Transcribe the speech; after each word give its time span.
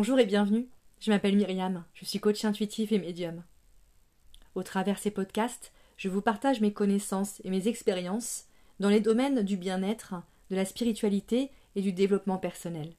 Bonjour 0.00 0.20
et 0.20 0.26
bienvenue. 0.26 0.68
Je 1.00 1.10
m'appelle 1.10 1.34
Myriam, 1.34 1.84
je 1.92 2.04
suis 2.04 2.20
coach 2.20 2.44
intuitif 2.44 2.92
et 2.92 3.00
médium. 3.00 3.42
Au 4.54 4.62
travers 4.62 5.00
ces 5.00 5.10
podcasts, 5.10 5.72
je 5.96 6.08
vous 6.08 6.22
partage 6.22 6.60
mes 6.60 6.72
connaissances 6.72 7.40
et 7.42 7.50
mes 7.50 7.66
expériences 7.66 8.44
dans 8.78 8.90
les 8.90 9.00
domaines 9.00 9.42
du 9.42 9.56
bien-être, 9.56 10.14
de 10.50 10.54
la 10.54 10.64
spiritualité 10.64 11.50
et 11.74 11.82
du 11.82 11.92
développement 11.92 12.38
personnel. 12.38 12.94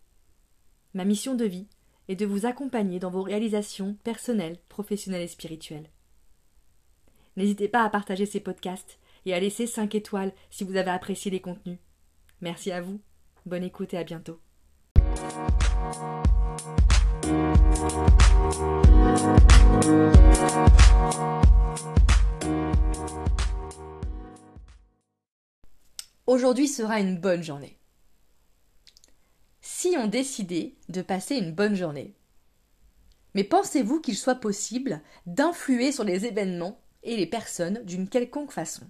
Ma 0.94 1.06
mission 1.06 1.36
de 1.36 1.46
vie 1.46 1.68
est 2.10 2.18
de 2.18 2.26
vous 2.26 2.46
accompagner 2.46 3.00
dans 3.00 3.12
vos 3.12 3.24
réalisations 3.24 3.96
personnelles, 4.04 4.58
professionnelles 4.68 5.22
et 5.22 5.30
spirituelles. 5.30 5.90
N'hésitez 7.38 7.70
pas 7.70 7.86
à 7.86 7.90
partager 7.90 8.26
ces 8.26 8.42
podcasts 8.42 9.00
et 9.26 9.34
à 9.34 9.40
laisser 9.40 9.68
5 9.68 9.96
étoiles 9.96 10.34
si 10.50 10.66
vous 10.66 10.76
avez 10.76 10.92
apprécié 10.92 11.32
les 11.32 11.40
contenus. 11.40 11.80
Merci 12.42 12.74
à 12.74 12.82
vous, 12.82 13.00
bonne 13.46 13.64
écoute 13.64 13.94
et 13.94 13.98
à 13.98 14.04
bientôt. 14.04 14.42
Aujourd'hui 26.26 26.68
sera 26.68 27.00
une 27.00 27.18
bonne 27.18 27.44
journée. 27.44 27.78
Si 29.62 29.96
on 29.98 30.08
décidait 30.08 30.76
de 30.88 31.02
passer 31.02 31.36
une 31.36 31.52
bonne 31.52 31.76
journée, 31.76 32.14
mais 33.34 33.44
pensez-vous 33.44 34.00
qu'il 34.00 34.16
soit 34.16 34.36
possible 34.36 35.02
d'influer 35.26 35.92
sur 35.92 36.04
les 36.04 36.26
événements 36.26 36.80
et 37.04 37.16
les 37.16 37.26
personnes 37.26 37.84
d'une 37.84 38.08
quelconque 38.08 38.52
façon? 38.52 38.84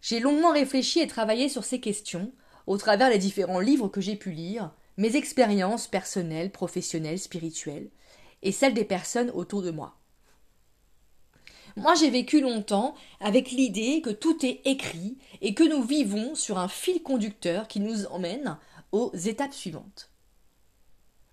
J'ai 0.00 0.20
longuement 0.20 0.52
réfléchi 0.52 1.00
et 1.00 1.06
travaillé 1.06 1.48
sur 1.48 1.64
ces 1.64 1.80
questions 1.80 2.32
au 2.66 2.78
travers 2.78 3.10
des 3.10 3.18
différents 3.18 3.60
livres 3.60 3.88
que 3.88 4.00
j'ai 4.00 4.16
pu 4.16 4.30
lire, 4.30 4.72
mes 4.96 5.16
expériences 5.16 5.86
personnelles, 5.86 6.50
professionnelles, 6.50 7.18
spirituelles, 7.18 7.90
et 8.42 8.52
celles 8.52 8.74
des 8.74 8.84
personnes 8.84 9.30
autour 9.30 9.62
de 9.62 9.70
moi. 9.70 9.96
Moi, 11.76 11.94
j'ai 11.94 12.10
vécu 12.10 12.40
longtemps 12.40 12.94
avec 13.18 13.50
l'idée 13.50 14.00
que 14.00 14.10
tout 14.10 14.46
est 14.46 14.60
écrit 14.64 15.18
et 15.40 15.54
que 15.54 15.64
nous 15.64 15.82
vivons 15.82 16.36
sur 16.36 16.58
un 16.58 16.68
fil 16.68 17.02
conducteur 17.02 17.66
qui 17.66 17.80
nous 17.80 18.06
emmène 18.06 18.58
aux 18.92 19.12
étapes 19.14 19.54
suivantes. 19.54 20.10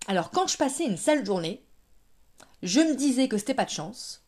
Alors, 0.08 0.30
quand 0.30 0.48
je 0.48 0.56
passais 0.56 0.84
une 0.84 0.96
sale 0.96 1.24
journée, 1.24 1.64
je 2.62 2.80
me 2.80 2.96
disais 2.96 3.28
que 3.28 3.38
c'était 3.38 3.54
pas 3.54 3.64
de 3.64 3.70
chance, 3.70 4.24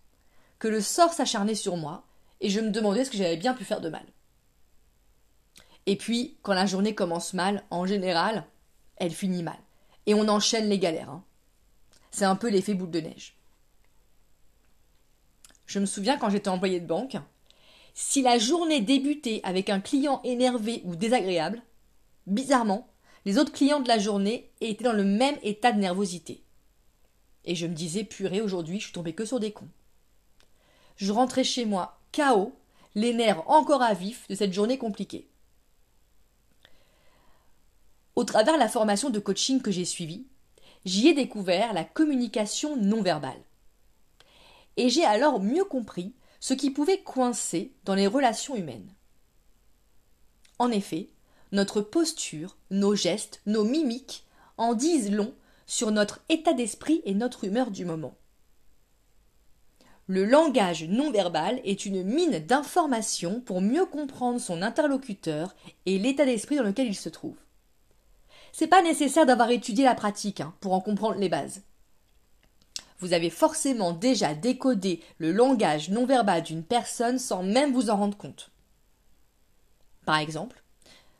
que 0.60 0.68
le 0.68 0.80
sort 0.80 1.12
s'acharnait 1.12 1.56
sur 1.56 1.76
moi, 1.76 2.06
et 2.40 2.48
je 2.48 2.60
me 2.60 2.70
demandais 2.70 3.04
ce 3.04 3.10
que 3.10 3.16
j'avais 3.16 3.36
bien 3.36 3.54
pu 3.54 3.64
faire 3.64 3.80
de 3.80 3.88
mal. 3.88 4.06
Et 5.86 5.96
puis, 5.96 6.38
quand 6.42 6.54
la 6.54 6.66
journée 6.66 6.94
commence 6.94 7.34
mal, 7.34 7.64
en 7.70 7.86
général, 7.86 8.46
elle 8.96 9.12
finit 9.12 9.42
mal. 9.42 9.58
Et 10.06 10.14
on 10.14 10.28
enchaîne 10.28 10.68
les 10.68 10.78
galères. 10.78 11.10
Hein. 11.10 11.24
C'est 12.10 12.24
un 12.24 12.36
peu 12.36 12.48
l'effet 12.48 12.74
boule 12.74 12.90
de 12.90 13.00
neige. 13.00 13.36
Je 15.66 15.78
me 15.78 15.86
souviens 15.86 16.18
quand 16.18 16.30
j'étais 16.30 16.48
employé 16.48 16.80
de 16.80 16.86
banque, 16.86 17.16
si 17.94 18.22
la 18.22 18.38
journée 18.38 18.80
débutait 18.80 19.40
avec 19.44 19.70
un 19.70 19.80
client 19.80 20.20
énervé 20.24 20.82
ou 20.84 20.96
désagréable, 20.96 21.62
bizarrement, 22.26 22.88
les 23.24 23.38
autres 23.38 23.52
clients 23.52 23.80
de 23.80 23.88
la 23.88 23.98
journée 23.98 24.50
étaient 24.60 24.84
dans 24.84 24.92
le 24.92 25.04
même 25.04 25.36
état 25.42 25.72
de 25.72 25.80
nervosité. 25.80 26.42
Et 27.44 27.54
je 27.54 27.66
me 27.66 27.74
disais, 27.74 28.04
purée, 28.04 28.40
aujourd'hui, 28.40 28.78
je 28.78 28.84
suis 28.84 28.92
tombé 28.92 29.14
que 29.14 29.24
sur 29.24 29.40
des 29.40 29.52
cons. 29.52 29.68
Je 30.96 31.12
rentrais 31.12 31.44
chez 31.44 31.64
moi, 31.64 31.98
KO, 32.12 32.52
les 32.94 33.14
nerfs 33.14 33.48
encore 33.48 33.82
à 33.82 33.94
vif 33.94 34.26
de 34.28 34.34
cette 34.34 34.52
journée 34.52 34.78
compliquée. 34.78 35.28
Au 38.16 38.24
travers 38.24 38.54
de 38.54 38.60
la 38.60 38.68
formation 38.68 39.10
de 39.10 39.18
coaching 39.18 39.60
que 39.60 39.72
j'ai 39.72 39.84
suivie, 39.84 40.26
j'y 40.84 41.08
ai 41.08 41.14
découvert 41.14 41.72
la 41.72 41.84
communication 41.84 42.76
non 42.76 43.02
verbale. 43.02 43.42
Et 44.76 44.88
j'ai 44.88 45.04
alors 45.04 45.40
mieux 45.40 45.64
compris 45.64 46.14
ce 46.40 46.54
qui 46.54 46.70
pouvait 46.70 47.02
coincer 47.02 47.72
dans 47.84 47.94
les 47.94 48.06
relations 48.06 48.54
humaines. 48.54 48.92
En 50.58 50.70
effet, 50.70 51.08
notre 51.52 51.80
posture, 51.80 52.56
nos 52.70 52.94
gestes, 52.94 53.40
nos 53.46 53.64
mimiques 53.64 54.24
en 54.56 54.74
disent 54.74 55.10
long 55.10 55.34
sur 55.66 55.90
notre 55.90 56.20
état 56.28 56.52
d'esprit 56.52 57.02
et 57.04 57.14
notre 57.14 57.44
humeur 57.44 57.70
du 57.70 57.84
moment. 57.84 58.14
Le 60.06 60.24
langage 60.24 60.84
non 60.84 61.10
verbal 61.10 61.60
est 61.64 61.86
une 61.86 62.02
mine 62.02 62.38
d'informations 62.38 63.40
pour 63.40 63.62
mieux 63.62 63.86
comprendre 63.86 64.38
son 64.38 64.60
interlocuteur 64.60 65.56
et 65.86 65.98
l'état 65.98 66.26
d'esprit 66.26 66.56
dans 66.56 66.62
lequel 66.62 66.88
il 66.88 66.94
se 66.94 67.08
trouve. 67.08 67.38
C'est 68.56 68.68
pas 68.68 68.82
nécessaire 68.82 69.26
d'avoir 69.26 69.50
étudié 69.50 69.84
la 69.84 69.96
pratique 69.96 70.40
hein, 70.40 70.54
pour 70.60 70.74
en 70.74 70.80
comprendre 70.80 71.18
les 71.18 71.28
bases. 71.28 71.62
Vous 73.00 73.12
avez 73.12 73.28
forcément 73.28 73.90
déjà 73.90 74.32
décodé 74.32 75.02
le 75.18 75.32
langage 75.32 75.90
non 75.90 76.06
verbal 76.06 76.44
d'une 76.44 76.62
personne 76.62 77.18
sans 77.18 77.42
même 77.42 77.72
vous 77.72 77.90
en 77.90 77.96
rendre 77.96 78.16
compte. 78.16 78.52
Par 80.06 80.18
exemple, 80.18 80.62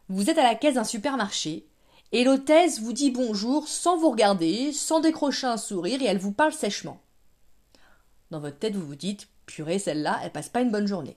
vous 0.08 0.30
êtes 0.30 0.38
à 0.38 0.44
la 0.44 0.54
caisse 0.54 0.76
d'un 0.76 0.84
supermarché 0.84 1.66
et 2.12 2.22
l'hôtesse 2.22 2.78
vous 2.78 2.92
dit 2.92 3.10
bonjour 3.10 3.66
sans 3.66 3.96
vous 3.96 4.10
regarder, 4.10 4.72
sans 4.72 5.00
décrocher 5.00 5.48
un 5.48 5.56
sourire 5.56 6.02
et 6.02 6.06
elle 6.06 6.18
vous 6.18 6.30
parle 6.30 6.52
sèchement. 6.52 7.00
Dans 8.30 8.38
votre 8.38 8.60
tête, 8.60 8.76
vous 8.76 8.86
vous 8.86 8.94
dites 8.94 9.26
purée, 9.46 9.80
celle-là, 9.80 10.20
elle 10.22 10.30
passe 10.30 10.50
pas 10.50 10.60
une 10.60 10.70
bonne 10.70 10.86
journée. 10.86 11.16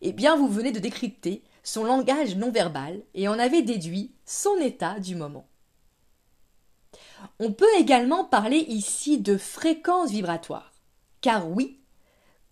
Eh 0.00 0.14
bien, 0.14 0.34
vous 0.34 0.48
venez 0.48 0.72
de 0.72 0.78
décrypter 0.78 1.42
son 1.66 1.82
langage 1.82 2.36
non 2.36 2.52
verbal 2.52 3.02
et 3.14 3.26
en 3.26 3.40
avait 3.40 3.62
déduit 3.62 4.14
son 4.24 4.56
état 4.58 5.00
du 5.00 5.16
moment. 5.16 5.48
On 7.40 7.52
peut 7.52 7.74
également 7.76 8.24
parler 8.24 8.58
ici 8.58 9.18
de 9.18 9.36
fréquence 9.36 10.12
vibratoire. 10.12 10.72
Car 11.22 11.50
oui, 11.50 11.80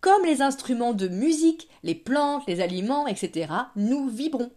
comme 0.00 0.24
les 0.24 0.42
instruments 0.42 0.94
de 0.94 1.06
musique, 1.06 1.68
les 1.84 1.94
plantes, 1.94 2.42
les 2.48 2.60
aliments, 2.60 3.06
etc., 3.06 3.52
nous 3.76 4.08
vibrons. 4.08 4.50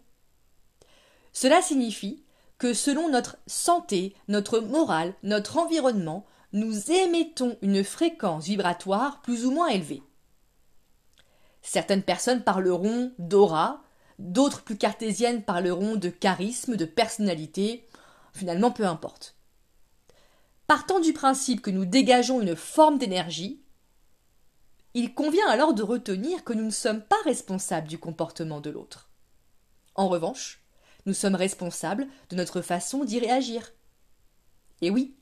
Cela 1.34 1.62
signifie 1.62 2.24
que 2.58 2.74
selon 2.74 3.10
notre 3.10 3.38
santé, 3.46 4.16
notre 4.28 4.60
morale, 4.60 5.14
notre 5.22 5.60
environnement, 5.60 6.26
nous 6.52 6.92
émettons 6.92 7.58
une 7.62 7.84
fréquence 7.84 8.46
vibratoire 8.46 9.22
plus 9.22 9.46
ou 9.46 9.52
moins 9.52 9.68
élevée. 9.68 10.02
Certaines 11.62 12.02
personnes 12.02 12.44
parleront 12.44 13.14
d'aura, 13.20 13.84
D'autres 14.20 14.64
plus 14.64 14.78
cartésiennes 14.78 15.44
parleront 15.44 15.96
de 15.96 16.10
charisme, 16.10 16.76
de 16.76 16.86
personnalité, 16.86 17.88
finalement 18.34 18.72
peu 18.72 18.86
importe. 18.86 19.36
Partant 20.66 21.00
du 21.00 21.14
principe 21.14 21.62
que 21.62 21.72
nous 21.72 21.86
dégageons 21.86 22.42
une 22.42 22.56
forme 22.56 22.98
d'énergie, 22.98 23.62
il 24.94 25.14
convient 25.14 25.48
alors 25.48 25.74
de 25.74 25.84
retenir 25.84 26.44
que 26.44 26.54
nous 26.54 26.66
ne 26.66 26.72
sommes 26.72 27.02
pas 27.02 27.22
responsables 27.24 27.88
du 27.88 28.00
comportement 28.00 28.60
de 28.60 28.70
l'autre. 28.70 29.10
En 29.96 30.08
revanche, 30.08 30.64
nous 31.06 31.14
sommes 31.14 31.36
responsables 31.36 32.08
de 32.30 32.36
notre 32.36 32.62
façon 32.62 33.04
d'y 33.04 33.20
réagir. 33.20 33.72
Et 34.82 34.90
oui, 34.90 35.16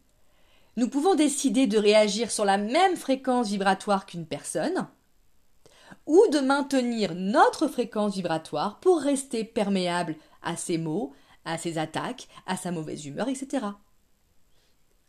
nous 0.77 0.89
pouvons 0.89 1.15
décider 1.15 1.67
de 1.67 1.77
réagir 1.77 2.31
sur 2.31 2.43
la 2.43 2.57
même 2.57 2.95
fréquence 2.95 3.49
vibratoire 3.49 4.05
qu'une 4.05 4.25
personne, 4.25 4.87
ou 6.05 6.21
de 6.31 6.39
maintenir 6.39 7.15
notre 7.15 7.67
fréquence 7.67 8.15
vibratoire 8.15 8.79
pour 8.79 8.99
rester 8.99 9.43
perméable 9.43 10.15
à 10.41 10.55
ses 10.55 10.77
mots, 10.77 11.13
à 11.45 11.57
ses 11.57 11.77
attaques, 11.77 12.27
à 12.45 12.57
sa 12.57 12.71
mauvaise 12.71 13.05
humeur, 13.05 13.27
etc. 13.27 13.65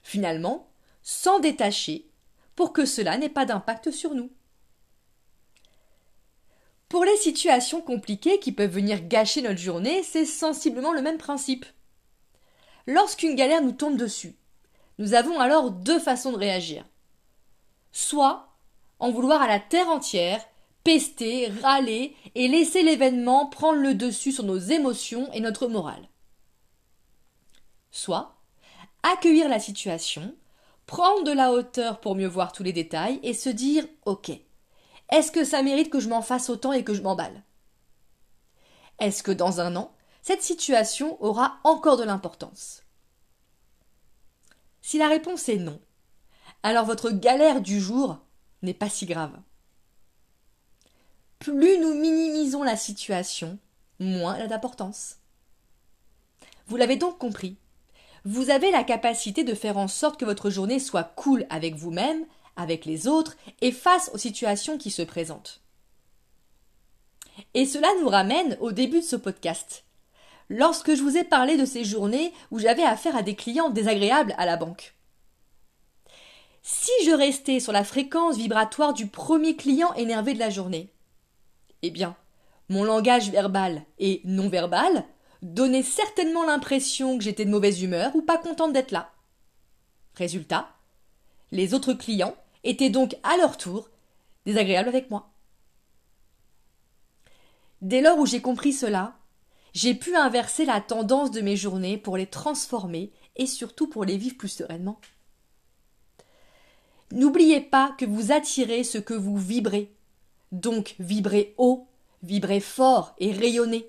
Finalement, 0.03 0.71
s'en 1.03 1.39
détacher 1.39 2.09
pour 2.55 2.73
que 2.73 2.87
cela 2.87 3.19
n'ait 3.19 3.29
pas 3.29 3.45
d'impact 3.45 3.91
sur 3.91 4.15
nous. 4.15 4.31
Pour 6.88 7.05
les 7.05 7.17
situations 7.17 7.81
compliquées 7.81 8.38
qui 8.38 8.53
peuvent 8.53 8.70
venir 8.70 9.06
gâcher 9.06 9.43
notre 9.43 9.59
journée, 9.59 10.03
c'est 10.03 10.25
sensiblement 10.25 10.93
le 10.93 11.03
même 11.03 11.19
principe. 11.19 11.67
Lorsqu'une 12.87 13.35
galère 13.35 13.62
nous 13.62 13.73
tombe 13.73 13.97
dessus, 13.97 14.37
nous 14.99 15.15
avons 15.15 15.41
alors 15.41 15.73
deux 15.73 15.99
façons 15.99 16.32
de 16.32 16.38
réagir. 16.38 16.85
Soit 17.91 18.49
en 18.99 19.11
vouloir 19.11 19.43
à 19.43 19.49
la 19.49 19.59
terre 19.59 19.88
entière 19.88 20.41
pester, 20.87 21.49
râler 21.49 22.15
et 22.37 22.47
laisser 22.47 22.85
l'événement 22.85 23.47
prendre 23.47 23.81
le 23.81 23.94
dessus 23.94 24.31
sur 24.31 24.44
nos 24.44 24.56
émotions 24.56 25.29
et 25.33 25.41
notre 25.41 25.67
morale. 25.67 26.09
Soit 27.91 28.37
accueillir 29.03 29.49
la 29.49 29.59
situation, 29.59 30.33
prendre 30.87 31.25
de 31.25 31.33
la 31.33 31.50
hauteur 31.50 31.99
pour 31.99 32.15
mieux 32.15 32.29
voir 32.29 32.53
tous 32.53 32.62
les 32.62 32.73
détails 32.73 33.19
et 33.25 33.35
se 33.35 33.49
dire 33.49 33.85
Ok, 34.05 34.31
est-ce 35.11 35.33
que 35.33 35.43
ça 35.43 35.65
mérite 35.65 35.91
que 35.91 35.99
je 35.99 36.09
m'en 36.09 36.23
fasse 36.23 36.50
autant 36.50 36.73
et 36.73 36.85
que 36.85 36.94
je 36.94 37.03
m'emballe? 37.03 37.43
Est-ce 39.00 39.25
que 39.25 39.32
dans 39.32 39.61
un 39.61 39.75
an, 39.75 39.93
cette 40.23 40.43
situation 40.43 41.21
aura 41.21 41.59
encore 41.65 41.97
de 41.97 42.05
l'importance? 42.05 42.85
Si 44.82 44.99
la 44.99 45.09
réponse 45.09 45.49
est 45.49 45.59
non, 45.59 45.81
alors 46.62 46.85
votre 46.85 47.11
galère 47.11 47.61
du 47.61 47.81
jour 47.81 48.21
n'est 48.62 48.73
pas 48.73 48.89
si 48.89 49.05
grave 49.05 49.37
plus 51.38 51.79
nous 51.79 51.94
minimisons 51.94 52.62
la 52.62 52.77
situation, 52.77 53.59
moins 53.99 54.35
elle 54.37 54.43
a 54.43 54.47
d'importance. 54.49 55.17
Vous 56.67 56.77
l'avez 56.77 56.97
donc 56.97 57.19
compris. 57.19 57.56
vous 58.25 58.50
avez 58.50 58.73
la 58.73 58.83
capacité 58.83 59.44
de 59.44 59.55
faire 59.55 59.79
en 59.79 59.87
sorte 59.87 60.19
que 60.19 60.25
votre 60.25 60.50
journée 60.50 60.81
soit 60.81 61.05
cool 61.05 61.47
avec 61.49 61.77
vous-même, 61.77 62.27
avec 62.56 62.85
les 62.85 63.06
autres 63.06 63.37
et 63.61 63.71
face 63.71 64.11
aux 64.12 64.19
situations 64.19 64.79
qui 64.79 64.91
se 64.91 65.03
présentent. 65.03 65.61
Et 67.55 67.67
cela 67.67 67.89
nous 68.00 68.09
ramène 68.09 68.56
au 68.61 68.73
début 68.73 69.00
de 69.00 69.05
ce 69.05 69.17
podcast. 69.17 69.85
Lorsque 70.49 70.94
je 70.94 71.03
vous 71.03 71.17
ai 71.17 71.25
parlé 71.25 71.56
de 71.56 71.65
ces 71.65 71.85
journées 71.85 72.32
où 72.50 72.59
j'avais 72.59 72.82
affaire 72.82 73.17
à 73.17 73.23
des 73.23 73.35
clients 73.35 73.71
désagréables 73.71 74.35
à 74.39 74.47
la 74.47 74.56
banque. 74.56 74.94
Si 76.62 76.91
je 77.05 77.12
restais 77.12 77.61
sur 77.61 77.73
la 77.73 77.85
fréquence 77.85 78.37
vibratoire 78.37 78.93
du 78.93 79.06
premier 79.06 79.55
client 79.55 79.93
énervé 79.94 80.35
de 80.35 80.41
la 80.41 80.50
journée, 80.50 80.91
eh 81.82 81.90
bien, 81.90 82.17
mon 82.69 82.84
langage 82.84 83.31
verbal 83.31 83.82
et 83.99 84.20
non 84.25 84.49
verbal 84.49 85.05
donnait 85.43 85.82
certainement 85.82 86.44
l'impression 86.44 87.17
que 87.19 87.25
j'étais 87.25 87.44
de 87.44 87.50
mauvaise 87.50 87.82
humeur 87.82 88.14
ou 88.17 88.23
pas 88.23 88.38
contente 88.38 88.73
d'être 88.73 88.90
là. 88.90 89.12
Résultat, 90.14 90.69
les 91.52 91.75
autres 91.75 91.93
clients 91.93 92.34
étaient 92.64 92.90
donc 92.90 93.17
à 93.23 93.37
leur 93.37 93.56
tour 93.56 93.90
désagréables 94.44 94.88
avec 94.88 95.11
moi. 95.11 95.32
Dès 97.82 98.00
lors 98.00 98.19
où 98.19 98.26
j'ai 98.26 98.40
compris 98.40 98.72
cela, 98.72 99.17
j'ai 99.75 99.94
pu 99.94 100.17
inverser 100.17 100.64
la 100.64 100.81
tendance 100.81 101.31
de 101.31 101.43
mes 101.43 101.56
journées 101.56 101.99
pour 101.99 102.17
les 102.17 102.26
transformer 102.26 103.12
et 103.37 103.46
surtout 103.46 103.88
pour 103.88 104.05
les 104.05 104.17
vivre 104.17 104.37
plus 104.37 104.49
sereinement. 104.49 104.99
N'oubliez 107.12 107.61
pas 107.61 107.94
que 107.99 108.05
vous 108.05 108.32
attirez 108.32 108.82
ce 108.82 108.99
que 108.99 109.14
vous 109.14 109.37
vibrez. 109.37 109.95
Donc 110.52 110.94
vibrez 110.98 111.54
haut, 111.58 111.88
vibrez 112.22 112.60
fort 112.60 113.14
et 113.19 113.32
rayonnez. 113.32 113.88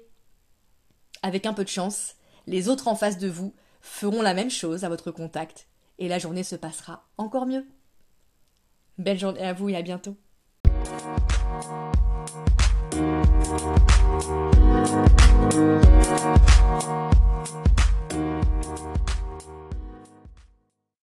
Avec 1.22 1.46
un 1.46 1.54
peu 1.54 1.64
de 1.64 1.70
chance, 1.70 2.16
les 2.46 2.70
autres 2.70 2.88
en 2.88 2.96
face 2.96 3.18
de 3.18 3.28
vous 3.28 3.54
feront 3.82 4.22
la 4.22 4.34
même 4.34 4.50
chose 4.50 4.84
à 4.84 4.90
votre 4.90 5.12
contact 5.12 5.68
et 6.00 6.08
la 6.08 6.20
journée 6.20 6.44
se 6.44 6.56
passera 6.56 7.08
encore 7.18 7.46
mieux. 7.46 7.66
Belle 8.98 9.20
journée 9.20 9.42
à 9.42 9.54
vous 9.54 9.70
et 9.70 9.76
à 9.76 9.82
bientôt. 9.82 10.18